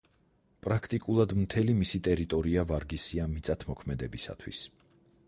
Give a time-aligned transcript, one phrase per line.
[0.67, 4.65] პრაქტიკულად მთელი მისი ტერიტორია ვარგისია მიწათმოქმედებისათვის.